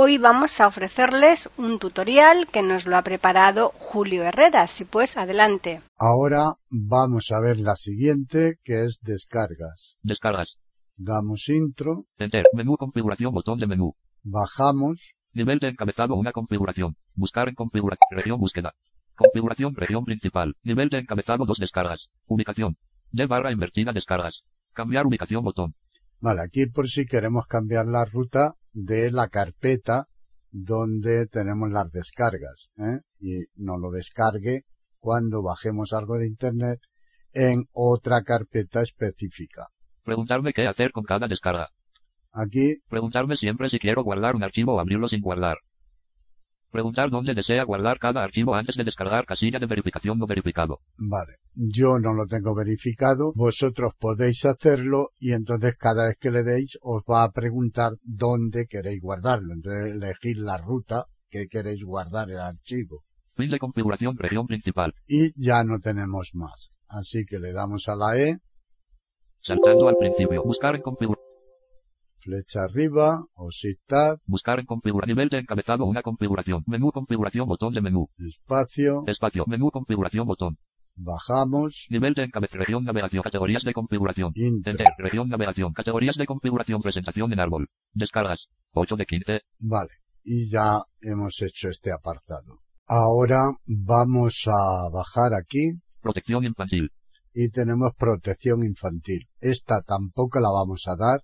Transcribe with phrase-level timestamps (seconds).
[0.00, 4.68] Hoy vamos a ofrecerles un tutorial que nos lo ha preparado Julio Herrera.
[4.68, 5.82] Si pues, adelante.
[5.96, 9.98] Ahora vamos a ver la siguiente que es descargas.
[10.02, 10.54] Descargas.
[10.96, 12.04] Damos intro.
[12.16, 12.44] Enter.
[12.54, 13.32] Menú configuración.
[13.32, 13.96] Botón de menú.
[14.22, 15.16] Bajamos.
[15.32, 16.14] Nivel de encabezado.
[16.14, 16.94] Una configuración.
[17.16, 18.08] Buscar en configuración.
[18.12, 18.74] Región búsqueda.
[19.16, 20.54] Configuración región principal.
[20.62, 22.06] Nivel de encabezado 2 descargas.
[22.26, 22.76] Ubicación.
[23.10, 24.42] De barra invertida descargas.
[24.74, 25.74] Cambiar ubicación botón.
[26.20, 30.08] Vale, aquí por si queremos cambiar la ruta de la carpeta
[30.50, 32.70] donde tenemos las descargas.
[32.78, 33.00] ¿eh?
[33.20, 34.62] Y nos lo descargue
[34.98, 36.80] cuando bajemos algo de internet
[37.32, 39.68] en otra carpeta específica.
[40.02, 41.68] Preguntarme qué hacer con cada descarga.
[42.32, 42.76] Aquí.
[42.88, 45.58] Preguntarme siempre si quiero guardar un archivo o abrirlo sin guardar.
[46.70, 50.80] Preguntar dónde desea guardar cada archivo antes de descargar casilla de verificación no verificado.
[50.98, 51.36] Vale.
[51.54, 53.32] Yo no lo tengo verificado.
[53.34, 58.66] Vosotros podéis hacerlo y entonces cada vez que le deis os va a preguntar dónde
[58.66, 59.54] queréis guardarlo.
[59.54, 63.02] Entonces elegir la ruta que queréis guardar el archivo.
[63.34, 64.94] Fin de configuración región principal.
[65.06, 66.72] Y ya no tenemos más.
[66.88, 68.38] Así que le damos a la E.
[69.40, 70.42] Saltando al principio.
[70.44, 71.27] Buscar en configuración
[72.28, 73.48] flecha arriba, o
[73.86, 74.18] Tab.
[74.26, 75.16] Buscar en configuración.
[75.16, 76.62] Nivel de encabezado una configuración.
[76.66, 78.08] Menú configuración botón de menú.
[78.18, 79.02] Espacio.
[79.06, 79.44] Espacio.
[79.46, 80.58] Menú configuración botón.
[80.94, 81.86] Bajamos.
[81.88, 82.60] Nivel de encabezado.
[82.60, 83.22] Región navegación.
[83.22, 84.32] Categorías de configuración.
[84.34, 84.76] Enter.
[84.98, 85.72] Región navegación.
[85.72, 86.82] Categorías de configuración.
[86.82, 87.68] Presentación en árbol.
[87.94, 88.48] Descargas.
[88.72, 89.40] 8 de 15.
[89.60, 89.90] Vale.
[90.22, 92.60] Y ya hemos hecho este apartado.
[92.86, 95.80] Ahora vamos a bajar aquí.
[96.02, 96.90] Protección infantil.
[97.32, 99.28] Y tenemos protección infantil.
[99.40, 101.22] Esta tampoco la vamos a dar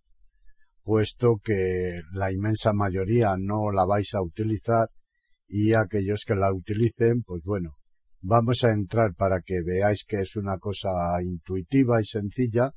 [0.84, 4.88] puesto que la inmensa mayoría no la vais a utilizar
[5.48, 7.70] y aquellos que la utilicen, pues bueno,
[8.20, 10.90] vamos a entrar para que veáis que es una cosa
[11.22, 12.72] intuitiva y sencilla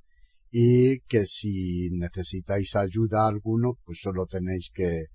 [0.52, 5.06] y que si necesitáis ayuda alguno, pues solo tenéis que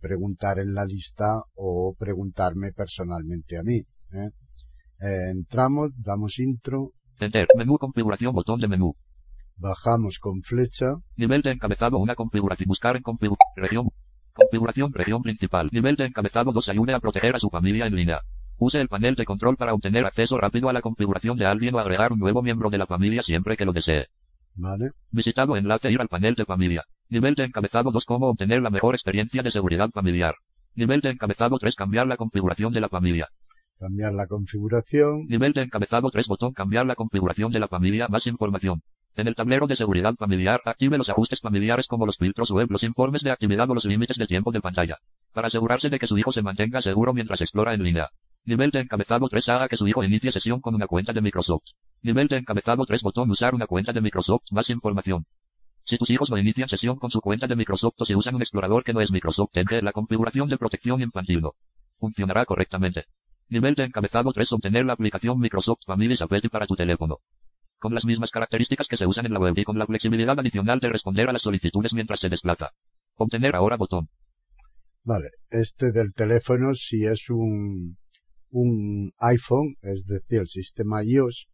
[0.00, 3.78] preguntar en la lista o preguntarme personalmente a mí.
[4.12, 4.30] Eh,
[5.30, 6.90] entramos, damos intro.
[7.20, 8.94] Enter, menú configuración, botón de menú.
[9.56, 10.96] Bajamos con flecha.
[11.16, 12.68] Nivel de encabezado una configuración.
[12.68, 13.52] Buscar en configuración.
[13.56, 13.88] Región.
[14.32, 15.68] Configuración región principal.
[15.72, 18.20] Nivel de encabezado 2 ayude a proteger a su familia en línea.
[18.58, 21.78] Use el panel de control para obtener acceso rápido a la configuración de alguien o
[21.78, 24.08] agregar un nuevo miembro de la familia siempre que lo desee.
[24.56, 24.90] Vale.
[25.10, 26.84] Visitado enlace ir al panel de familia.
[27.08, 30.34] Nivel de encabezado 2 cómo obtener la mejor experiencia de seguridad familiar.
[30.74, 33.28] Nivel de encabezado 3 cambiar la configuración de la familia.
[33.78, 35.26] Cambiar la configuración.
[35.26, 38.82] Nivel de encabezado 3 botón cambiar la configuración de la familia más información.
[39.16, 42.82] En el tablero de seguridad familiar, active los ajustes familiares como los filtros web, los
[42.82, 44.98] informes de actividad o los límites de tiempo de pantalla.
[45.32, 48.10] Para asegurarse de que su hijo se mantenga seguro mientras explora en línea.
[48.44, 51.62] Nivel de encabezado 3 haga que su hijo inicie sesión con una cuenta de Microsoft.
[52.02, 55.26] Nivel de encabezado 3 botón usar una cuenta de Microsoft, más información.
[55.84, 58.42] Si tus hijos no inician sesión con su cuenta de Microsoft o si usan un
[58.42, 61.52] explorador que no es Microsoft, tendré la configuración de protección infantil no.
[62.00, 63.04] Funcionará correctamente.
[63.48, 67.18] Nivel de encabezado 3 obtener la aplicación Microsoft Family Safety para tu teléfono
[67.84, 70.80] con las mismas características que se usan en la web y con la flexibilidad adicional
[70.80, 72.70] de responder a las solicitudes mientras se desplaza.
[73.16, 74.08] Obtener ahora botón.
[75.02, 77.98] Vale, este del teléfono si es un,
[78.48, 81.48] un iPhone, es decir, el sistema iOS,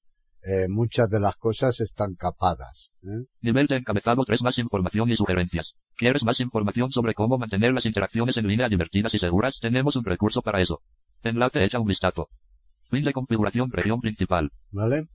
[0.44, 2.92] eh, muchas de las cosas están capadas.
[3.02, 3.26] ¿eh?
[3.40, 5.72] Nivel de encabezado 3 más información y sugerencias.
[5.96, 9.58] ¿Quieres más información sobre cómo mantener las interacciones en línea divertidas y seguras?
[9.60, 10.78] Tenemos un recurso para eso.
[11.24, 12.28] Enlace echa un vistazo.
[12.88, 14.52] Fin de configuración región principal.
[14.70, 15.08] ¿Vale?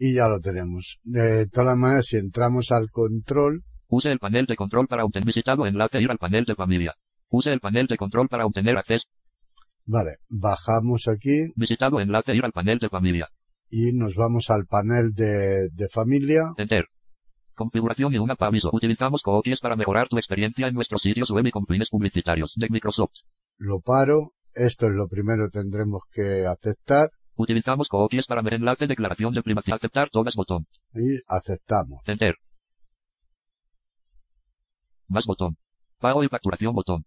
[0.00, 0.98] Y ya lo tenemos.
[1.04, 3.62] De todas maneras, si entramos al control.
[3.86, 6.94] Use el panel de control para obtener visitado enlace ir al panel de familia.
[7.28, 9.04] Use el panel de control para obtener acceso.
[9.84, 11.52] Vale, bajamos aquí.
[11.54, 13.28] Visitado enlace ir al panel de familia.
[13.68, 16.44] Y nos vamos al panel de, de familia.
[16.56, 16.86] Enter.
[17.54, 18.70] Configuración y una aviso.
[18.72, 22.68] Utilizamos cookies para mejorar tu experiencia en nuestros sitios web y con fines publicitarios de
[22.70, 23.12] Microsoft.
[23.58, 24.32] Lo paro.
[24.54, 27.10] Esto es lo primero que tendremos que aceptar.
[27.40, 29.76] Utilizamos cookies para ver enlace declaración de privacidad.
[29.76, 30.66] Aceptar todas botón.
[30.92, 32.06] Y aceptamos.
[32.06, 32.36] Enter.
[35.08, 35.56] Más botón.
[35.98, 37.06] Pago y facturación botón.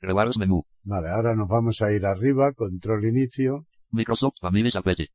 [0.00, 0.64] Rewards menú.
[0.84, 3.66] Vale, ahora nos vamos a ir arriba, control inicio.
[3.90, 5.08] Microsoft Family Safety.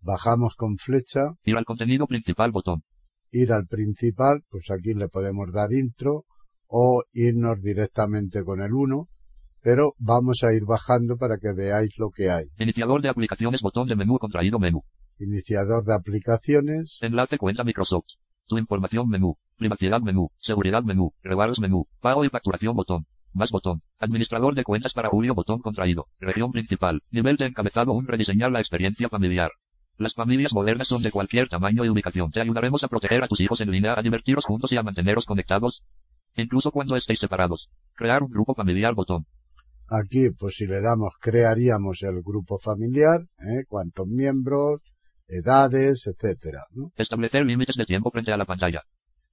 [0.00, 1.32] Bajamos con flecha.
[1.42, 2.82] Ir al contenido principal botón.
[3.30, 6.26] Ir al principal, pues aquí le podemos dar intro
[6.66, 9.08] o irnos directamente con el 1.
[9.64, 12.44] Pero vamos a ir bajando para que veáis lo que hay.
[12.58, 14.82] Iniciador de aplicaciones, botón de menú contraído menú.
[15.18, 18.04] Iniciador de aplicaciones, Enlace cuenta Microsoft.
[18.46, 19.38] Tu información menú.
[19.56, 20.28] Privacidad menú.
[20.38, 21.14] Seguridad menú.
[21.22, 21.86] Regalos menú.
[22.02, 23.06] Pago y facturación botón.
[23.32, 23.80] Más botón.
[23.98, 26.08] Administrador de cuentas para Julio botón contraído.
[26.20, 27.00] Región principal.
[27.10, 29.50] Nivel de encabezado un rediseñar la experiencia familiar.
[29.96, 32.30] Las familias modernas son de cualquier tamaño y ubicación.
[32.30, 35.24] Te ayudaremos a proteger a tus hijos en línea, a divertiros juntos y a manteneros
[35.24, 35.82] conectados.
[36.36, 37.70] Incluso cuando estéis separados.
[37.94, 39.24] Crear un grupo familiar botón.
[39.98, 43.64] Aquí pues si le damos crearíamos el grupo familiar, ¿eh?
[43.68, 44.80] cuántos miembros,
[45.26, 46.92] edades, etcétera, ¿no?
[46.96, 48.82] Establecer límites de tiempo frente a la pantalla.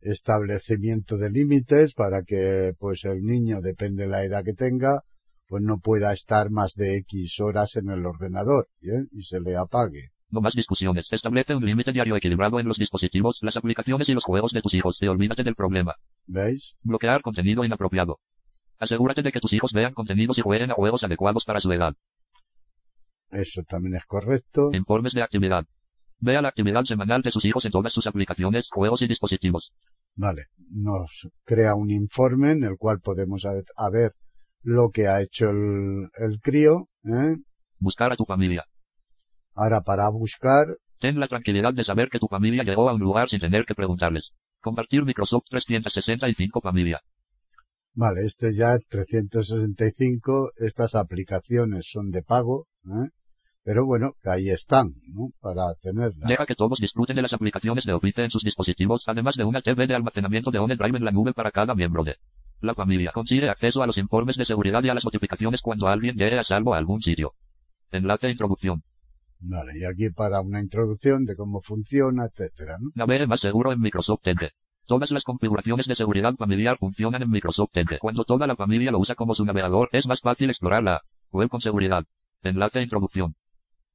[0.02, 5.02] establecimiento de límites para que pues el niño, depende de la edad que tenga,
[5.48, 9.08] pues no pueda estar más de X horas en el ordenador ¿bien?
[9.12, 10.10] y se le apague.
[10.30, 11.06] No más discusiones.
[11.12, 14.74] Establece un límite diario equilibrado en los dispositivos, las aplicaciones y los juegos de tus
[14.74, 14.98] hijos.
[14.98, 15.96] Te olvídate del problema.
[16.26, 16.78] ¿Veis?
[16.84, 18.20] Bloquear contenido inapropiado.
[18.82, 21.94] Asegúrate de que tus hijos vean contenidos y jueguen a juegos adecuados para su edad.
[23.30, 24.72] Eso también es correcto.
[24.74, 25.66] Informes de actividad.
[26.20, 29.72] Vea la actividad semanal de sus hijos en todas sus aplicaciones, juegos y dispositivos.
[30.16, 30.48] Vale.
[30.70, 34.12] Nos crea un informe en el cual podemos a ver,
[34.64, 36.90] lo que ha hecho el, el crío.
[37.06, 37.38] ¿eh?
[37.80, 38.66] Buscar a tu familia.
[39.56, 40.66] Ahora para buscar,
[41.02, 43.74] Ten la tranquilidad de saber que tu familia llegó a un lugar sin tener que
[43.74, 44.34] preguntarles.
[44.60, 47.02] Compartir Microsoft 365 familia.
[47.94, 53.10] Vale, este ya es 365, estas aplicaciones son de pago, ¿eh?
[53.64, 55.30] pero bueno, que ahí están, ¿no?
[55.40, 56.28] Para tenerlas.
[56.28, 59.62] Deja que todos disfruten de las aplicaciones de Office en sus dispositivos, además de una
[59.62, 62.16] TV de almacenamiento de OneDrive en la nube para cada miembro de
[62.62, 63.12] la familia.
[63.14, 66.44] Consigue acceso a los informes de seguridad y a las notificaciones cuando alguien llegue a
[66.44, 67.34] salvo a algún sitio.
[67.92, 68.84] Enlace introducción.
[69.40, 72.92] Vale, y aquí para una introducción de cómo funciona, etcétera, ¿no?
[72.94, 74.52] Navegue más seguro en Microsoft Edge.
[74.92, 77.98] Todas las configuraciones de seguridad familiar funcionan en Microsoft Edge.
[78.00, 81.02] Cuando toda la familia lo usa como su navegador, es más fácil explorar la
[81.32, 82.04] web con seguridad.
[82.44, 83.36] Enlace introducción.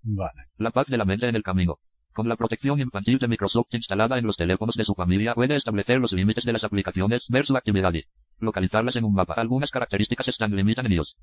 [0.02, 1.80] Vale, La paz de la mente en el camino.
[2.14, 5.98] Con la protección infantil de Microsoft instalada en los teléfonos de su familia, puede establecer
[6.00, 8.04] los límites de las aplicaciones, ver su actividad y
[8.38, 9.34] localizarlas en un mapa.
[9.34, 11.14] Algunas características están limitan en iOS.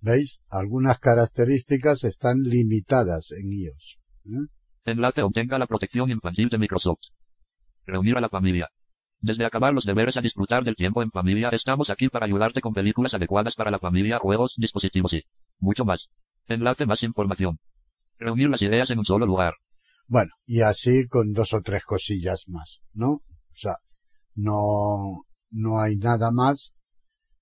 [0.00, 0.40] ¿veis?
[0.48, 3.98] Algunas características están limitadas en iOS.
[4.24, 4.48] ¿eh?
[4.86, 7.00] Enlace obtenga la protección infantil de Microsoft.
[7.84, 8.70] Reunir a la familia.
[9.24, 12.74] Desde acabar los deberes a disfrutar del tiempo en familia, estamos aquí para ayudarte con
[12.74, 15.22] películas adecuadas para la familia, juegos, dispositivos y
[15.58, 16.08] mucho más.
[16.46, 17.58] Enlace más información.
[18.18, 19.54] Reunir las ideas en un solo lugar.
[20.08, 23.12] Bueno, y así con dos o tres cosillas más, ¿no?
[23.12, 23.22] O
[23.52, 23.76] sea,
[24.34, 26.74] no, no hay nada más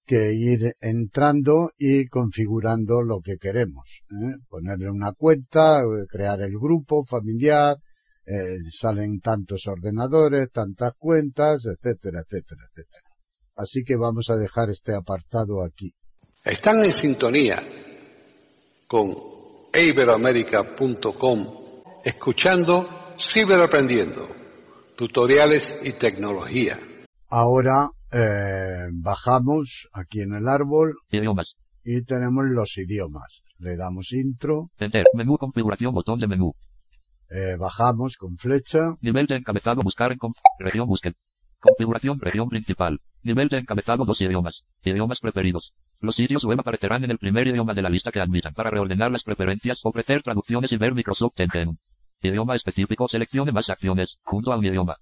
[0.06, 4.05] que ir entrando y configurando lo que queremos.
[4.08, 4.37] ¿eh?
[4.49, 7.79] Ponerle una cuenta, eh, crear el grupo familiar,
[8.27, 13.11] eh, salen tantos ordenadores, tantas cuentas, etcétera, etcétera, etcétera.
[13.57, 15.91] Así que vamos a dejar este apartado aquí.
[16.45, 17.63] Están en sintonía
[18.87, 19.15] con
[19.75, 21.63] iberoamerica.com
[22.05, 22.89] escuchando
[23.19, 24.29] Ciberaprendiendo,
[24.97, 26.79] tutoriales y tecnología.
[27.29, 31.55] Ahora eh, bajamos aquí en el árbol Idiomas.
[31.85, 33.43] y tenemos los idiomas.
[33.59, 35.05] Le damos intro, Enter.
[35.15, 36.55] Menú configuración botón de menú.
[37.34, 41.15] Eh, bajamos con flecha, Nivel de encabezado buscar en conf- región búsqueda.
[41.60, 43.01] Configuración región principal.
[43.22, 44.62] Nivel de encabezado dos idiomas.
[44.82, 45.72] Idiomas preferidos.
[46.01, 48.53] Los sitios web aparecerán en el primer idioma de la lista que admitan.
[48.53, 51.79] Para reordenar las preferencias, ofrecer traducciones y ver Microsoft en
[52.20, 54.96] idioma específico, seleccione más acciones, junto a un idioma.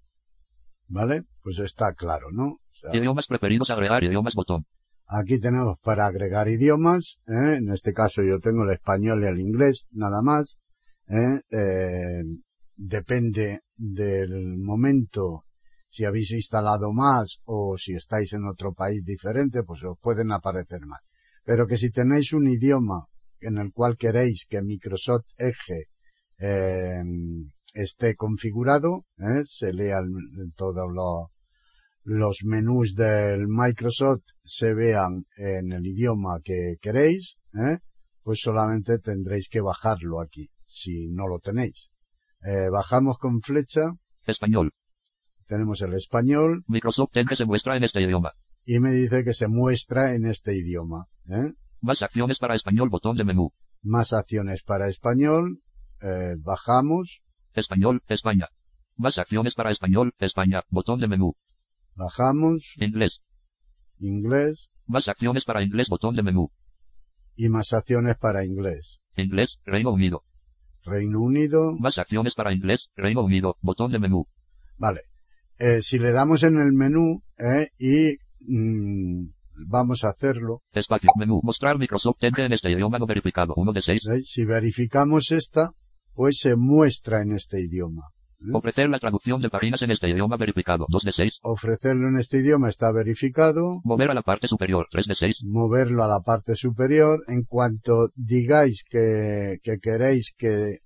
[0.88, 1.22] ¿vale?
[1.42, 2.44] Pues está claro, ¿no?
[2.44, 4.66] O sea, Idiomas preferidos agregar idiomas botón.
[5.06, 7.56] Aquí tenemos para agregar idiomas, ¿eh?
[7.56, 10.58] en este caso yo tengo el español y el inglés, nada más.
[11.10, 11.40] ¿Eh?
[11.50, 12.22] Eh,
[12.76, 15.44] depende del momento,
[15.88, 20.86] si habéis instalado más o si estáis en otro país diferente, pues os pueden aparecer
[20.86, 21.00] más.
[21.44, 23.06] Pero que si tenéis un idioma
[23.40, 25.88] en el cual queréis que Microsoft Edge
[26.38, 27.02] eh,
[27.74, 29.42] esté configurado, ¿eh?
[29.44, 30.06] se lean
[30.56, 31.28] todos los
[32.02, 37.78] los menús del Microsoft se vean en el idioma que queréis, ¿eh?
[38.22, 41.90] pues solamente tendréis que bajarlo aquí, si no lo tenéis.
[42.42, 43.82] Eh, bajamos con flecha,
[44.26, 44.72] Español.
[45.46, 48.32] tenemos el español Microsoft Edge se muestra en este idioma.
[48.64, 51.06] y me dice que se muestra en este idioma.
[51.28, 51.52] ¿eh?
[51.80, 53.52] Más acciones para español botón de menú.
[53.82, 55.60] Más acciones para español,
[56.02, 57.22] eh, bajamos,
[57.54, 58.48] Español, España.
[58.96, 61.34] Más acciones para español, España, botón de menú.
[61.94, 63.20] bajamos, Inglés.
[63.98, 66.50] inglés Más acciones para inglés, botón de menú.
[67.36, 69.00] y más acciones para inglés.
[69.16, 70.24] Inglés, Reino Unido.
[70.84, 74.26] Reino Unido, Más acciones para inglés, Reino Unido, botón de menú.
[74.78, 75.00] Vale.
[75.58, 79.28] Eh, si le damos en el menú eh, y mm,
[79.68, 80.62] vamos a hacerlo.
[80.72, 81.10] Espacio.
[81.18, 81.40] Menú.
[81.42, 83.52] Mostrar Microsoft Edge en este idioma no verificado.
[83.56, 84.02] 1 de 6.
[84.08, 84.30] ¿Veis?
[84.30, 85.72] Si verificamos esta,
[86.14, 88.04] pues se muestra en este idioma.
[88.40, 88.50] ¿Eh?
[88.52, 90.86] Ofrecer la traducción de páginas en este idioma verificado.
[90.88, 91.32] 2 de 6.
[91.42, 93.80] Ofrecerlo en este idioma está verificado.
[93.84, 94.86] Mover a la parte superior.
[94.90, 95.36] 3 de 6.
[95.44, 97.24] Moverlo a la parte superior.
[97.28, 100.78] En cuanto digáis que, que queréis que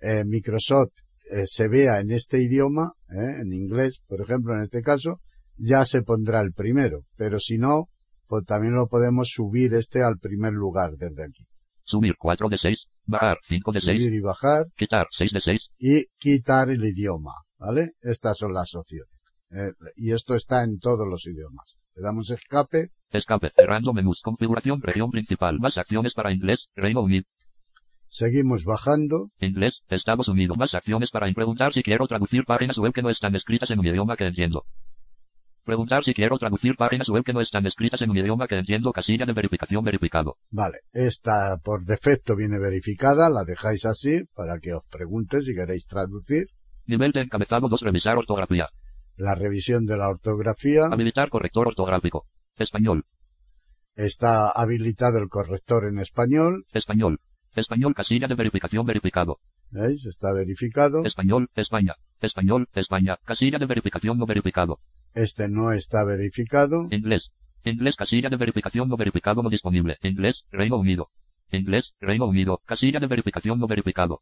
[0.00, 0.92] eh, Microsoft
[1.30, 3.40] eh, se vea en este idioma, ¿eh?
[3.42, 5.20] en inglés, por ejemplo, en este caso,
[5.56, 7.02] ya se pondrá el primero.
[7.16, 7.88] Pero si no,
[8.26, 11.44] pues también lo podemos subir este al primer lugar desde aquí.
[11.84, 12.78] Subir 4 de 6.
[13.08, 13.96] Bajar 5 de 6.
[13.98, 15.60] Subir y bajar Quitar 6 de 6.
[15.78, 17.92] y quitar el idioma, ¿vale?
[18.02, 19.08] Estas son las opciones.
[19.50, 21.78] Eh, y esto está en todos los idiomas.
[21.94, 23.48] Le damos escape, Escape.
[23.56, 24.20] Cerrando menús.
[24.22, 24.82] Configuración.
[24.82, 25.58] Región principal.
[25.58, 26.66] Más acciones para inglés.
[26.76, 27.24] Reino Unido.
[28.08, 29.80] seguimos bajando, Inglés.
[29.88, 30.58] Estados Unidos.
[30.58, 33.86] Más acciones para preguntar si quiero traducir páginas web que no están escritas en un
[33.86, 34.64] idioma que entiendo.
[35.68, 38.90] Preguntar si quiero traducir páginas web que no están escritas en un idioma que entiendo.
[38.90, 40.36] Casilla de verificación verificado.
[40.50, 45.86] vale, esta por defecto viene verificada, la dejáis así para que os pregunte si queréis
[45.86, 46.46] traducir.
[46.86, 47.82] Nivel de encabezado 2.
[47.82, 48.66] Revisar ortografía.
[49.16, 52.24] La revisión de la ortografía, Habilitar corrector ortográfico.
[52.56, 53.04] Español.
[53.94, 57.20] está habilitado el corrector en español, Español.
[57.54, 57.92] Español.
[57.94, 59.38] Casilla de verificación verificado.
[59.70, 60.06] ¿veis?
[60.06, 61.04] Está verificado.
[61.04, 61.50] Español.
[61.54, 61.94] España.
[62.22, 62.70] Español.
[62.72, 63.18] España.
[63.26, 64.78] Casilla de verificación no verificado.
[65.22, 66.86] Este no está verificado.
[66.90, 67.30] Inglés.
[67.64, 67.96] Inglés.
[67.96, 69.96] Casilla de verificación no verificado no disponible.
[70.02, 70.42] Inglés.
[70.50, 71.08] Reino Unido.
[71.50, 71.92] Inglés.
[72.00, 72.60] Reino Unido.
[72.66, 74.20] Casilla de verificación no verificado.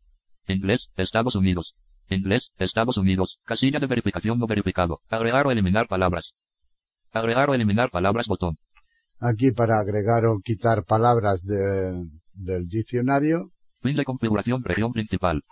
[0.49, 0.89] Inglés.
[0.97, 1.75] Estados Unidos.
[2.09, 2.49] Inglés.
[2.59, 3.39] Estados Unidos.
[3.45, 5.01] Casilla de verificación no verificado.
[5.11, 6.33] Agregar o eliminar palabras.
[7.13, 8.57] Agregar o eliminar palabras botón.
[9.21, 13.51] Aquí para agregar o quitar palabras de- del diccionario
[13.83, 15.43] Fin de configuración región principal.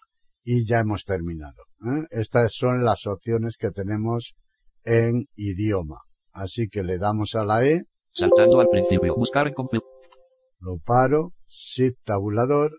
[0.45, 1.63] y ya hemos terminado.
[1.87, 2.05] ¿eh?
[2.11, 4.35] Estas son las opciones que tenemos
[4.85, 5.99] en idioma.
[6.33, 9.14] Así que le damos a la E, Saltando al principio.
[9.17, 9.81] Buscar en config.
[10.61, 12.79] lo paro, Shift tabulador,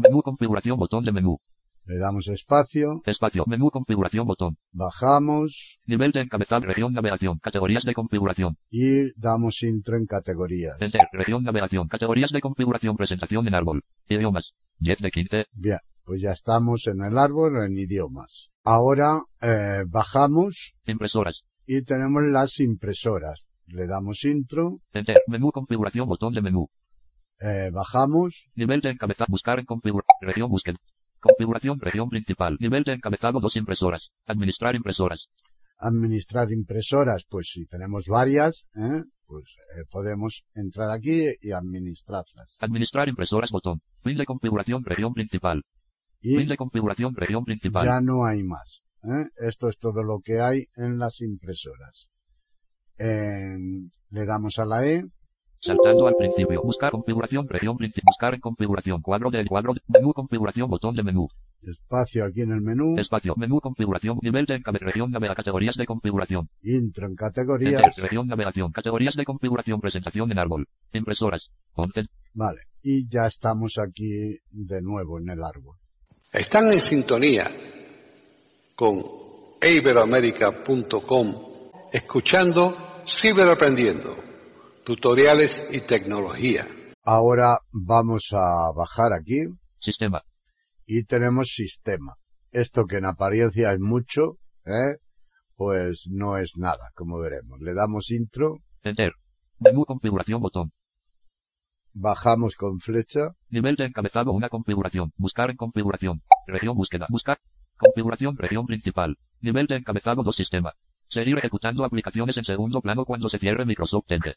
[0.00, 1.38] Menú configuración botón de menú.
[1.84, 3.44] le damos espacio, Espacio.
[3.46, 4.56] Menú configuración botón.
[4.72, 7.38] bajamos Nivel de encabezado región navegación.
[7.38, 8.56] Categorías de configuración.
[8.70, 10.76] y damos intro en categorías.
[10.80, 11.00] Enter.
[11.12, 11.88] Región navegación.
[11.88, 12.96] Categorías de configuración.
[12.96, 13.82] Presentación en árbol.
[14.08, 14.52] Idiomas.
[14.78, 15.46] 10 de 15.
[15.52, 18.50] Bien, pues ya estamos en el árbol en idiomas.
[18.70, 21.36] Ahora eh, bajamos Impresoras.
[21.66, 23.46] y tenemos las impresoras.
[23.66, 25.16] Le damos intro, Enter.
[25.26, 26.68] Menú configuración botón de menú.
[27.40, 29.26] eh, bajamos, Nivel de encabezado.
[29.30, 30.18] Buscar en configuración.
[30.20, 30.76] Región búsqueda.
[31.20, 31.80] Configuración.
[31.80, 32.56] Región principal.
[32.60, 33.40] Nivel de encabezado.
[33.40, 34.02] Dos impresoras.
[34.26, 35.20] Administrar impresoras.
[35.80, 39.02] administrar impresoras, pues si tenemos varias, ¿eh?
[39.26, 39.46] pues
[39.76, 42.56] eh, podemos entrar aquí y administrarlas.
[42.60, 43.80] Administrar impresoras botón.
[44.02, 44.84] Fin de configuración.
[44.84, 45.62] Región principal.
[46.20, 47.14] Y de configuración.
[47.14, 47.86] Región principal.
[47.86, 48.84] ya no hay más.
[49.04, 49.28] ¿eh?
[49.36, 52.10] Esto es todo lo que hay en las impresoras.
[52.98, 55.04] En- le damos a la E,
[55.60, 56.62] Saltando al principio.
[56.62, 57.48] Buscar configuración.
[57.48, 58.04] Región principal.
[58.06, 59.02] Buscar en configuración.
[59.02, 59.74] Cuadro del cuadro.
[59.74, 60.70] de- Menú configuración.
[60.70, 61.26] Botón de menú.
[61.62, 63.34] espacio aquí en el menú, Espacio.
[63.36, 64.18] Menú configuración.
[64.22, 64.86] Nivel de encabezado.
[64.86, 65.34] Región navega.
[65.34, 66.48] Categorías de configuración.
[66.62, 67.26] intro en Enter.
[67.26, 68.70] categorías, Región navegación.
[68.70, 69.80] Categorías de configuración.
[69.80, 70.68] Presentación en árbol.
[70.92, 71.48] Impresoras.
[71.72, 72.08] Content.
[72.34, 75.76] vale, y ya estamos aquí de nuevo en el árbol.
[76.32, 77.50] Están en sintonía
[78.76, 79.02] con
[79.62, 81.54] iberoamérica.com
[81.90, 84.14] escuchando Ciberaprendiendo,
[84.84, 86.66] tutoriales y tecnología.
[87.02, 89.46] Ahora vamos a bajar aquí
[89.80, 90.22] Sistema.
[90.84, 92.16] y tenemos sistema.
[92.52, 94.98] Esto que en apariencia es mucho, ¿eh?
[95.56, 97.58] pues no es nada, como veremos.
[97.60, 99.12] Le damos intro, Enter.
[99.60, 100.42] Menú configuración.
[100.42, 100.72] Botón.
[102.00, 104.32] Bajamos con flecha, Nivel de encabezado.
[104.32, 105.12] Una configuración.
[105.16, 106.22] Buscar en configuración.
[106.46, 107.06] Región búsqueda.
[107.08, 107.40] Buscar.
[107.76, 108.36] Configuración.
[108.36, 109.18] Región principal.
[109.40, 110.22] Nivel de encabezado.
[110.22, 110.74] Dos sistema.
[111.08, 114.34] Seguir ejecutando aplicaciones en segundo plano cuando se cierre Microsoft Edge.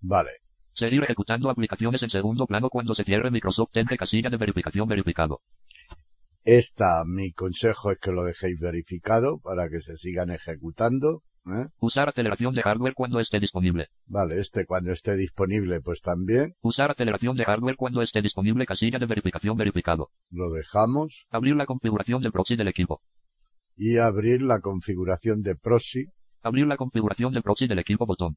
[0.00, 0.30] vale.
[0.74, 3.96] Seguir ejecutando aplicaciones en segundo plano cuando se cierre Microsoft Edge.
[3.96, 5.40] Casilla de verificación verificado.
[6.44, 11.66] Esta, mi consejo es que lo dejéis verificado para que se sigan ejecutando, ¿eh?
[11.80, 13.88] Usar aceleración de hardware cuando esté disponible.
[14.06, 18.66] Vale, este cuando esté disponible pues también Usar aceleración de hardware cuando esté disponible.
[18.66, 20.10] Casilla de verificación verificado.
[20.30, 23.00] lo dejamos Abrir la configuración de proxy del equipo.
[23.76, 26.06] y abrir la configuración de proxy.
[26.42, 28.36] Abrir la configuración de proxy del equipo botón.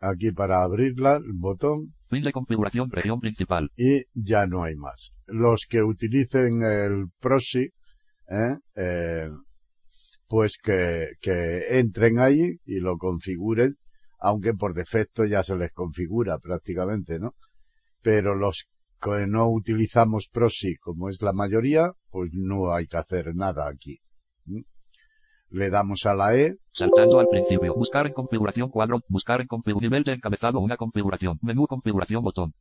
[0.00, 3.70] Aquí para abrirla, el botón, Fin de configuración región principal.
[3.76, 5.12] y ya no hay más.
[5.26, 7.70] Los que utilicen el proxy,
[8.28, 8.56] ¿eh?
[8.76, 9.28] Eh,
[10.28, 13.76] pues que, que entren ahí y lo configuren,
[14.18, 17.34] aunque por defecto ya se les configura prácticamente, ¿no?
[18.02, 18.68] Pero los
[19.00, 23.98] que no utilizamos proxy, como es la mayoría, pues no hay que hacer nada aquí.
[25.50, 26.56] Le damos a la E.
[26.72, 27.74] Saltando al principio.
[27.74, 29.00] Buscar en configuración cuadro.
[29.08, 29.88] Buscar en configuración.
[29.88, 31.38] Nivel de encabezado una configuración.
[31.42, 32.54] Menú configuración botón.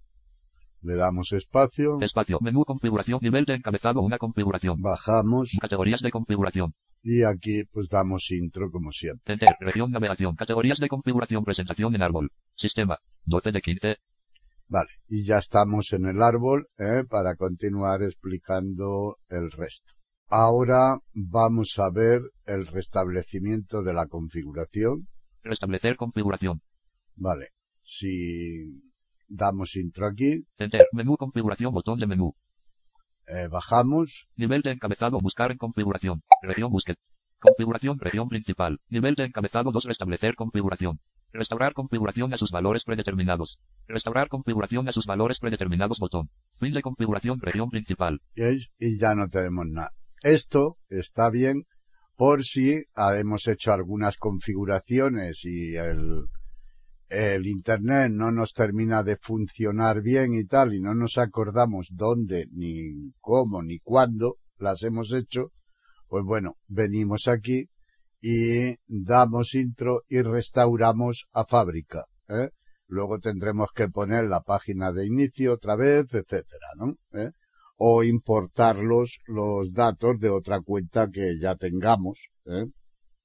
[0.82, 1.98] Le damos espacio.
[2.01, 2.38] Espacio.
[2.41, 3.20] Menú configuración.
[3.24, 4.79] Nivel de encabezado una configuración.
[4.79, 5.58] Bajamos.
[5.60, 6.74] Categorías de configuración.
[7.03, 9.33] Y aquí pues damos intro como siempre.
[9.33, 9.50] Enter.
[9.60, 10.36] Región navegación.
[10.36, 11.43] Categorías de configuración.
[11.43, 12.31] Presentación en árbol.
[12.55, 12.98] Sistema.
[13.25, 13.98] 12 de 15.
[14.69, 14.89] Vale.
[15.10, 17.03] Y ya estamos en el árbol ¿eh?
[17.10, 19.93] para continuar explicando el resto.
[20.29, 25.10] Ahora vamos a ver el restablecimiento de la configuración.
[25.43, 26.62] Restablecer configuración.
[27.15, 27.50] Vale.
[27.79, 28.81] Si
[29.27, 30.45] damos intro aquí.
[30.57, 30.88] Enter.
[30.93, 31.74] Menú configuración.
[31.74, 32.33] Botón de menú.
[33.27, 34.27] Eh, bajamos.
[34.36, 35.20] Nivel de encabezado.
[35.20, 36.22] Buscar en configuración.
[36.42, 36.98] Región búsqueda.
[37.39, 38.00] Configuración.
[38.00, 38.80] Región principal.
[38.89, 39.84] Nivel de encabezado 2.
[39.86, 41.00] Restablecer configuración.
[41.32, 43.58] Restaurar configuración a sus valores predeterminados.
[43.88, 46.00] Restaurar configuración a sus valores predeterminados.
[46.00, 46.30] Botón.
[46.60, 47.39] Fin de configuración.
[47.39, 48.22] Región principal.
[48.36, 49.92] Y ya no tenemos nada.
[50.22, 51.63] Esto está bien
[52.15, 56.27] por si hemos hecho algunas configuraciones y el,
[57.13, 62.48] el Internet no nos termina de funcionar bien y tal, y no nos acordamos dónde,
[62.51, 65.51] ni cómo, ni cuándo las hemos hecho,
[66.08, 67.70] pues bueno, venimos aquí
[68.22, 72.05] y damos intro y restauramos a fábrica.
[72.29, 72.50] ¿eh?
[72.88, 76.96] Luego tendremos que poner la página de inicio otra vez, etcétera, ¿no?
[77.13, 77.32] ¿Eh?
[77.77, 82.65] o importarlos los datos de otra cuenta que ya tengamos ¿eh?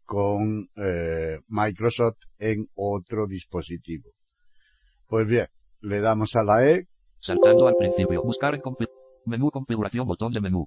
[0.08, 4.08] Con eh, Microsoft en otro dispositivo.
[5.06, 5.48] Pues bien,
[5.80, 6.86] le damos a la E.
[7.20, 8.22] Saltando al principio.
[8.22, 8.62] Buscar en
[9.26, 10.66] menú configuración botón de menú.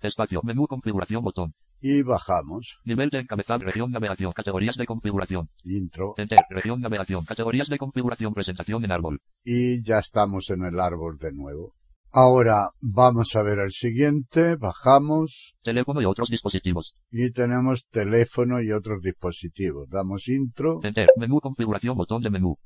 [0.00, 0.40] Espacio.
[0.42, 1.54] Menú configuración botón.
[1.80, 2.80] Y bajamos.
[2.84, 3.60] Nivel de encabezado.
[3.60, 4.32] Región navegación.
[4.32, 5.48] Categorías de configuración.
[5.62, 6.14] Intro.
[6.16, 6.40] Enter.
[6.50, 7.24] Región navegación.
[7.24, 8.34] Categorías de configuración.
[8.34, 9.20] Presentación en árbol.
[9.44, 11.76] Y ya estamos en el árbol de nuevo.
[12.14, 15.54] Ahora vamos a ver el siguiente, bajamos.
[15.62, 16.92] Teléfono y otros dispositivos.
[17.10, 19.88] Y tenemos teléfono y otros dispositivos.
[19.88, 20.80] Damos intro.
[20.82, 21.08] Enter.
[21.16, 22.56] Menú configuración botón de menú.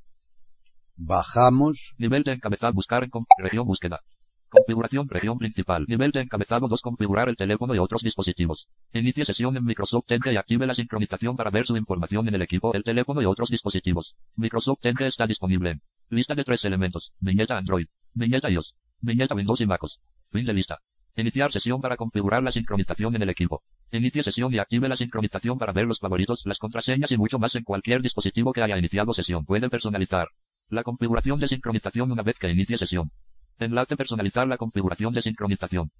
[0.96, 1.94] Bajamos.
[1.96, 4.00] Nivel de encabezado buscar en región búsqueda.
[4.48, 5.84] Configuración región principal.
[5.86, 8.66] Nivel de encabezado 2 configurar el teléfono y otros dispositivos.
[8.92, 12.42] Inicie sesión en Microsoft Edge y active la sincronización para ver su información en el
[12.42, 14.16] equipo, el teléfono y otros dispositivos.
[14.34, 15.80] Microsoft Edge está disponible en
[16.10, 17.12] lista de tres elementos.
[17.20, 17.86] Viñeta Android.
[18.12, 18.74] Viñeta iOS.
[19.00, 20.00] Viñeta Windows y MacOS.
[20.30, 20.80] Fin de lista.
[21.16, 23.62] Iniciar sesión para configurar la sincronización en el equipo.
[23.90, 27.54] Inicie sesión y active la sincronización para ver los favoritos, las contraseñas y mucho más
[27.54, 29.44] en cualquier dispositivo que haya iniciado sesión.
[29.44, 30.28] Puede personalizar
[30.68, 33.12] la configuración de sincronización una vez que inicie sesión.
[33.58, 35.90] Enlace personalizar la configuración de sincronización.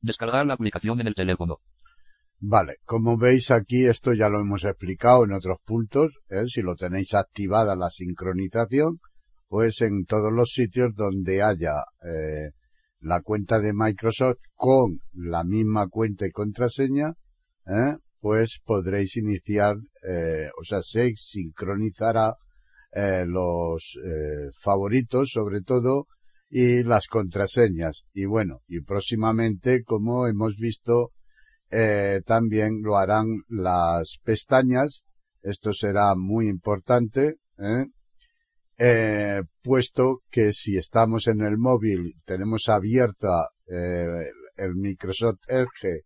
[0.00, 1.58] Descargar la aplicación en el teléfono.
[2.40, 6.46] Vale, como veis aquí esto ya lo hemos explicado en otros puntos, ¿eh?
[6.46, 9.00] si lo tenéis activada la sincronización,
[9.52, 12.52] pues en todos los sitios donde haya eh,
[13.00, 17.12] la cuenta de Microsoft con la misma cuenta y contraseña,
[17.66, 17.96] ¿eh?
[18.18, 19.76] pues podréis iniciar,
[20.08, 22.34] eh, o sea, se sincronizará
[22.92, 26.06] eh, los eh, favoritos sobre todo
[26.48, 28.04] y las contraseñas.
[28.14, 31.10] Y bueno, y próximamente, como hemos visto,
[31.70, 35.04] eh, también lo harán las pestañas.
[35.42, 37.34] Esto será muy importante.
[37.58, 37.84] ¿eh?
[38.78, 46.02] Eh, puesto que si estamos en el móvil tenemos abierta eh, el Microsoft Edge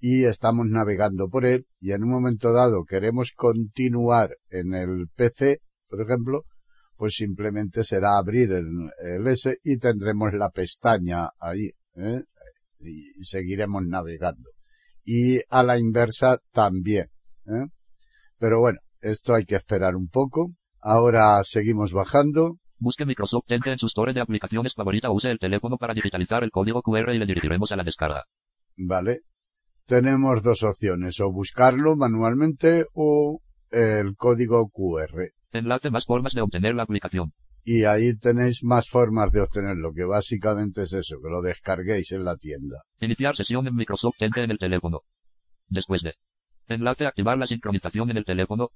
[0.00, 5.60] y estamos navegando por él y en un momento dado queremos continuar en el PC,
[5.88, 6.44] por ejemplo,
[6.96, 8.68] pues simplemente será abrir el,
[9.02, 12.22] el S y tendremos la pestaña ahí ¿eh?
[12.78, 14.50] y seguiremos navegando.
[15.04, 17.06] Y a la inversa también.
[17.46, 17.66] ¿eh?
[18.38, 20.52] Pero bueno, esto hay que esperar un poco.
[20.82, 22.56] Ahora seguimos bajando.
[22.80, 26.50] Busque Microsoft Edge en su store de aplicaciones favorita use el teléfono para digitalizar el
[26.50, 28.24] código QR y le dirigiremos a la descarga.
[28.76, 29.20] Vale.
[29.86, 33.40] Tenemos dos opciones, o buscarlo manualmente o
[33.70, 35.30] el código QR.
[35.52, 37.32] Enlace más formas de obtener la aplicación.
[37.62, 42.24] Y ahí tenéis más formas de obtenerlo, que básicamente es eso, que lo descarguéis en
[42.24, 42.82] la tienda.
[42.98, 45.02] Iniciar sesión en Microsoft Edge en el teléfono.
[45.68, 46.14] Después de.
[46.66, 48.70] Enlace activar la sincronización en el teléfono.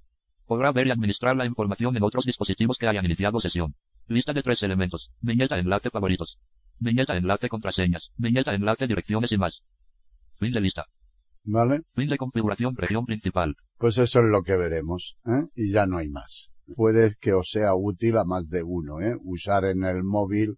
[0.46, 3.74] Podrá ver y administrar la información en otros dispositivos que hayan iniciado sesión.
[4.06, 5.11] Lista de tres elementos.
[5.20, 6.38] Viñeta enlace favoritos.
[6.78, 8.11] Viñeta enlace contraseñas.
[8.16, 9.62] Viñeta enlace direcciones y más.
[10.38, 10.87] Fin de lista.
[11.44, 11.82] ¿Vale?
[11.94, 13.56] Fin de configuración región principal.
[13.78, 15.46] Pues eso es lo que veremos, ¿eh?
[15.54, 16.52] Y ya no hay más.
[16.76, 19.16] Puede que os sea útil a más de uno, ¿eh?
[19.22, 20.56] Usar en el móvil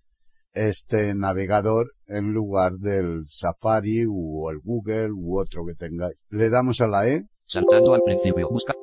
[0.54, 6.24] este navegador en lugar del Safari o el Google u otro que tengáis.
[6.30, 7.26] Le damos a la E.
[7.46, 8.48] Saltando al principio.
[8.48, 8.74] Busca.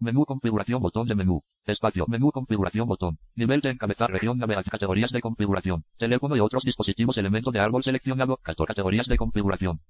[0.00, 1.40] Menú configuración botón de menú.
[1.66, 2.04] Espacio.
[2.08, 3.18] Menú configuración botón.
[3.34, 5.84] Nivel de encabezar región navegación categorías de configuración.
[5.98, 8.38] Teléfono y otros dispositivos elemento de árbol seleccionado.
[8.42, 9.80] Categorías de configuración.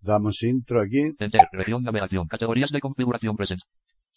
[0.00, 1.48] Damos intro aquí Enter.
[1.52, 2.26] Región navegación.
[2.28, 3.60] Categorías de configuración present.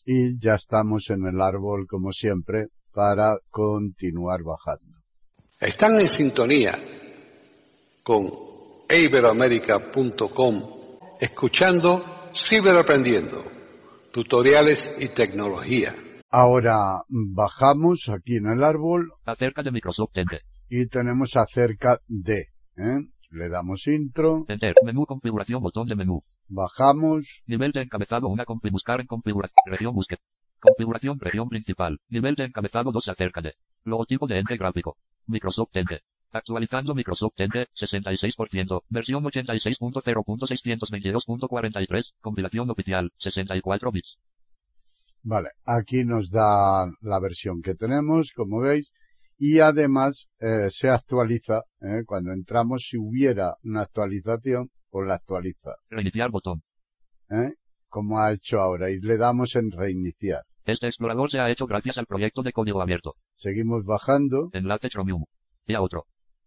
[0.06, 4.98] y ya estamos en el árbol como siempre para continuar bajando.
[5.60, 6.78] Están en sintonía
[8.04, 8.30] con
[8.90, 10.82] iberoamérica.com
[11.20, 12.04] escuchando
[12.36, 13.44] Ciberaprendiendo,
[14.14, 15.94] tutoriales y tecnología.
[16.30, 20.40] Ahora bajamos aquí en el árbol Acerca de Microsoft Enter.
[20.70, 22.46] y tenemos acerca de,
[22.78, 23.00] ¿eh?
[23.32, 24.76] le damos intro, Enter.
[24.86, 25.62] Menú configuración.
[25.62, 26.22] Botón de menú.
[26.48, 28.46] bajamos, Nivel de encabezado 1.
[28.46, 29.56] Config buscar en configuración.
[29.66, 30.20] Región búsqueda.
[30.60, 31.20] Configuración.
[31.20, 32.00] Región principal.
[32.10, 33.08] Nivel de encabezado 2.
[33.10, 33.56] Acerca de.
[33.84, 34.98] Logotipo de ente gráfico.
[35.26, 36.02] Microsoft Ente.
[36.34, 44.18] Actualizando Microsoft Ente, 66%, versión 86.0.622.43, compilación oficial, 64 bits.
[45.22, 48.94] Vale, aquí nos da la versión que tenemos, como veis,
[49.38, 55.72] y además eh, se actualiza, eh, cuando entramos, si hubiera una actualización, pues la actualiza,
[55.90, 56.62] Reiniciar botón.
[57.30, 57.52] eh,
[57.88, 60.42] como ha hecho ahora, y le damos en reiniciar.
[60.66, 63.16] Este explorador se ha hecho gracias al proyecto de código abierto.
[63.36, 65.26] Seguimos bajando, Enlace Chromium.
[65.68, 66.06] Y a otro.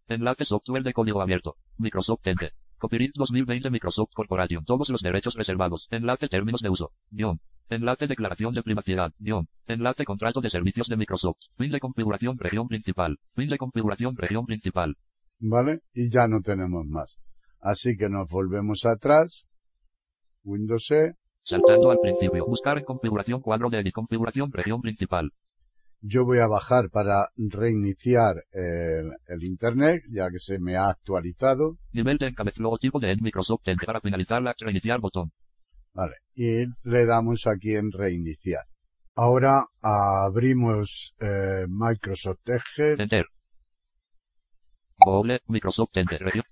[0.09, 1.57] Enlace software de código abierto.
[1.79, 2.53] Microsoft Ente.
[2.79, 4.65] Copyright 2020 Microsoft Corporation.
[4.65, 5.89] Todos los derechos reservados.
[5.91, 6.93] Enlace términos de uso.
[7.11, 7.41] Guión.
[7.69, 9.13] Enlace declaración de privacidad.
[9.19, 9.49] Guión.
[9.67, 11.39] Enlace contrato de servicios de Microsoft.
[11.57, 13.19] Fin de configuración región principal.
[13.35, 14.97] Fin de configuración región principal.
[15.41, 15.81] ¿vale?
[15.93, 17.19] Y ya no tenemos más.
[17.61, 19.49] Así que nos volvemos atrás,
[20.45, 21.15] Windows E,
[21.49, 22.45] Saltando al principio.
[22.45, 23.93] Buscar en configuración cuadro de.
[23.93, 25.31] Configuración región principal.
[26.01, 31.79] Yo voy a bajar para reiniciar el, el Internet, ya que se me ha actualizado,
[31.93, 32.63] Nivel de encabezado.
[32.65, 33.87] Logotipo de Microsoft Ente.
[33.87, 35.33] Para finalizar la reiniciar botón.
[35.93, 38.65] Vale, y le damos aquí en reiniciar.
[39.15, 43.01] Ahora abrimos eh, Microsoft Edge.
[43.01, 43.27] Enter.
[44.99, 45.41] Google.
[45.47, 45.91] Microsoft.
[45.95, 46.45] Región.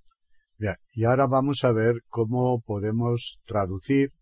[0.57, 4.13] Bien, y ahora vamos a ver cómo podemos traducir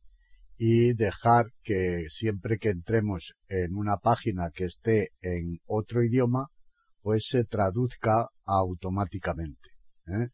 [0.64, 6.50] y dejar que siempre que entremos en una página que esté en otro idioma,
[7.00, 9.70] pues se traduzca automáticamente.
[10.06, 10.28] ¿eh?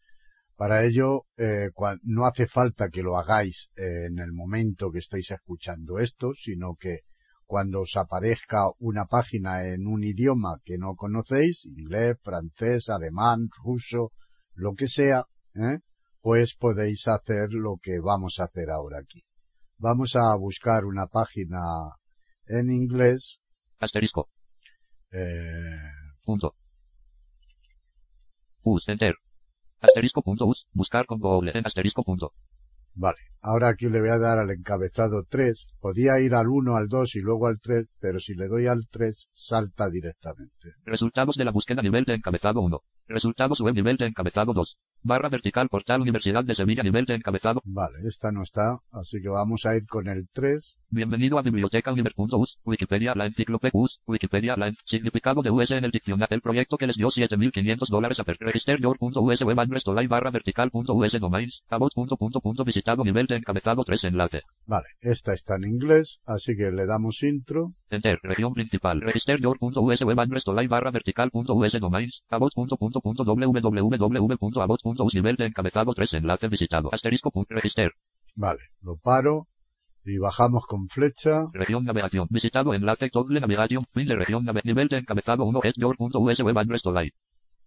[0.55, 1.71] Para ello, eh,
[2.03, 7.05] no hace falta que lo hagáis en el momento que estáis escuchando esto, sino que
[7.47, 14.13] cuando os aparezca una página en un idioma que no conocéis, inglés, francés, alemán, ruso,
[14.53, 15.79] lo que sea, ¿eh?
[16.21, 19.23] pues podéis hacer lo que vamos a hacer ahora aquí.
[19.79, 21.59] Vamos a buscar una página
[22.47, 23.41] en inglés,
[23.79, 24.29] Asterisco.
[25.13, 25.79] eh,
[26.25, 26.55] Punto.
[28.65, 28.85] Us.
[28.89, 29.15] Enter.
[29.81, 30.67] Asterisco punto us.
[30.73, 31.53] Buscar con Google.
[31.55, 32.33] En asterisco punto.
[32.95, 35.69] Vale, ahora aquí le voy a dar al encabezado 3.
[35.79, 38.89] Podía ir al 1, al 2 y luego al 3, pero si le doy al
[38.91, 40.75] 3 salta directamente.
[40.85, 42.81] Resultados de la búsqueda nivel de encabezado 1.
[43.09, 44.77] Resultados web nivel de encabezado 2.
[45.03, 47.63] Barra vertical portal Universidad de Sevilla nivel de encabezado.
[47.65, 50.79] Vale, esta no está, así que vamos a ir con el 3.
[50.91, 52.59] Bienvenido a biblioteca univer.us.
[52.65, 53.99] Wikipedia la enciclopedia US.
[54.07, 56.35] Wikipedia la significado de US en el diccionario.
[56.35, 60.71] El proyecto que les dio 7500 dólares a per register your.us web address barra vertical
[60.71, 61.63] punto US domains.
[61.71, 64.43] About punto punto punto visitado nivel de encabezado 3 enlace.
[64.67, 67.73] Vale, esta está en inglés, así que le damos intro.
[67.91, 72.53] Enter, región principal, register your.us web address to live barra vertical punto US domains, about
[72.55, 77.93] punto punto punto www.about.us nivel de encabezado 3 enlace visitado, asterisco punto register,
[78.37, 79.47] Vale, lo paro
[80.05, 81.47] y bajamos con flecha.
[81.55, 85.75] región navegación, visitado enlace toggle navigation, fin de región nave, nivel de encabezado 1 es
[85.77, 87.13] your.us web address to live,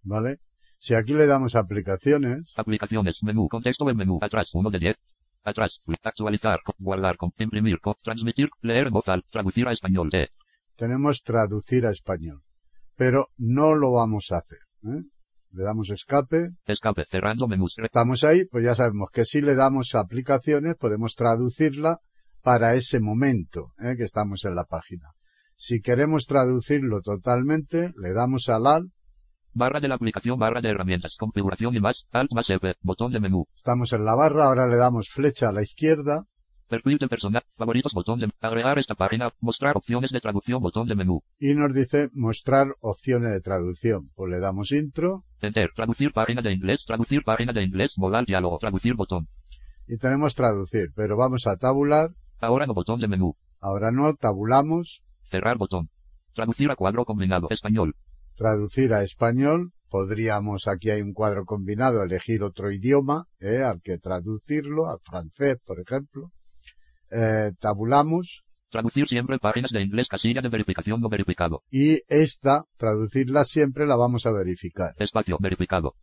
[0.04, 0.36] ¿Vale?
[0.78, 4.96] Si aquí le damos aplicaciones, aplicaciones, menú, contexto del menú, atrás, 1 de 10,
[5.44, 10.28] atrás, actualizar, guardar, imprimir, transmitir, leer voz alta, traducir a español, de,
[10.76, 12.42] tenemos traducir a español.
[12.96, 14.58] Pero no lo vamos a hacer.
[14.84, 15.02] ¿eh?
[15.52, 16.50] Le damos escape.
[16.66, 21.98] escape, cerrando menús, Estamos ahí, pues ya sabemos que si le damos aplicaciones podemos traducirla
[22.42, 23.94] para ese momento ¿eh?
[23.96, 25.10] que estamos en la página.
[25.56, 28.90] Si queremos traducirlo totalmente, le damos al AL,
[29.54, 33.20] barra de la aplicación, barra de herramientas, configuración y más, alt más F, botón de
[33.20, 36.24] menú, estamos en la barra, ahora le damos flecha a la izquierda,
[36.68, 40.94] Perfil de personal, favoritos, botón de agregar esta página, mostrar opciones de traducción, botón de
[40.94, 41.20] menú.
[41.38, 44.08] y nos dice mostrar opciones de traducción.
[44.14, 48.56] Pues le damos intro Enter, traducir página de inglés, traducir página de inglés, modal diálogo,
[48.58, 49.28] traducir botón.
[49.86, 52.10] y tenemos traducir, pero vamos a tabular,
[52.40, 53.36] Ahora no botón de menú.
[53.60, 55.90] ahora no, tabulamos, Cerrar botón.
[56.34, 57.96] Traducir a cuadro combinado, español.
[58.42, 63.62] Traducir a español, podríamos, aquí hay un cuadro combinado, elegir otro idioma, ¿eh?
[63.62, 66.32] al que traducirlo, al francés, por ejemplo.
[67.10, 71.62] Eh, tabulamos Traducir siempre páginas de inglés, casilla de verificación no verificado.
[71.70, 74.94] y esta, traducirla siempre, la vamos a verificar.
[74.98, 75.94] Espacio, verificado.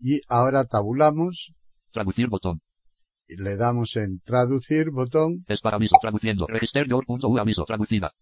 [0.00, 1.52] Y ahora tabulamos
[1.92, 2.60] Traducir botón.
[3.28, 6.46] le damos en traducir botón, Es para aviso, traduciendo.
[6.48, 8.12] Register your.u aviso, traducida.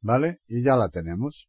[0.00, 0.38] ¿vale?
[0.48, 1.48] Y ya la tenemos.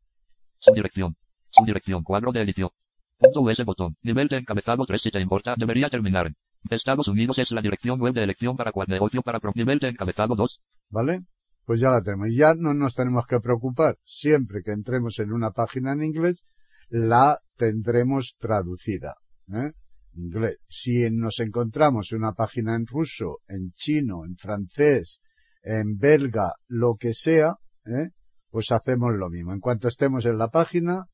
[0.59, 1.15] Subdirección.
[1.51, 2.69] Subdirección, cuadro de edición.
[3.17, 3.97] Punto US botón.
[4.03, 6.31] Nivel de encabezado 3 si te importa, debería terminar.
[6.69, 9.51] Estados Unidos es la dirección web de elección para cual negocio para pro.
[9.55, 10.59] Nivel de encabezado 2.
[10.89, 11.21] ¿Vale?
[11.65, 12.27] Pues ya la tenemos.
[12.35, 13.97] Ya no nos tenemos que preocupar.
[14.03, 16.45] Siempre que entremos en una página en inglés,
[16.89, 19.15] la tendremos traducida.
[19.53, 19.71] ¿eh?
[20.13, 20.57] Inglés.
[20.67, 25.21] Si nos encontramos una página en ruso, en chino, en francés,
[25.63, 28.09] en belga, lo que sea, ¿eh?
[28.49, 29.53] Pues hacemos lo mismo.
[29.53, 31.05] En cuanto estemos en la página,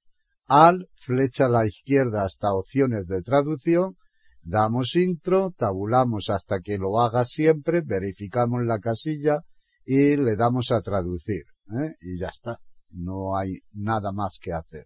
[0.47, 3.97] al, flecha a la izquierda hasta opciones de traducción,
[4.41, 9.41] damos intro, tabulamos hasta que lo haga siempre, verificamos la casilla
[9.85, 11.43] y le damos a traducir.
[11.71, 11.95] ¿eh?
[12.01, 12.57] Y ya está.
[12.89, 14.85] No hay nada más que hacer.